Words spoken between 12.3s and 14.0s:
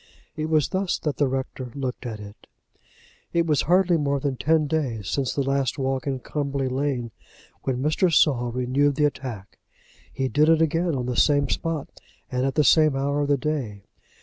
and at the same hour of the day.